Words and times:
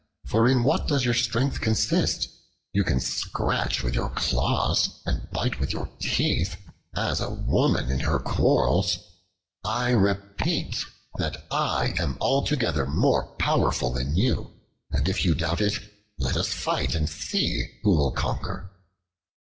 For 0.25 0.47
in 0.49 0.63
what 0.63 0.87
does 0.87 1.05
your 1.05 1.13
strength 1.13 1.61
consist? 1.61 2.27
You 2.73 2.83
can 2.83 2.99
scratch 2.99 3.83
with 3.83 3.93
your 3.93 4.09
claws 4.09 4.99
and 5.05 5.29
bite 5.29 5.59
with 5.59 5.73
your 5.73 5.89
teeth 5.99 6.57
an 6.95 7.15
a 7.21 7.29
woman 7.29 7.91
in 7.91 7.99
her 7.99 8.17
quarrels. 8.17 8.97
I 9.63 9.91
repeat 9.91 10.83
that 11.19 11.45
I 11.51 11.93
am 11.99 12.17
altogether 12.19 12.87
more 12.87 13.35
powerful 13.37 13.93
than 13.93 14.15
you; 14.15 14.49
and 14.89 15.07
if 15.07 15.23
you 15.23 15.35
doubt 15.35 15.61
it, 15.61 15.75
let 16.17 16.35
us 16.35 16.51
fight 16.51 16.95
and 16.95 17.07
see 17.07 17.67
who 17.83 17.91
will 17.91 18.11
conquer." 18.11 18.71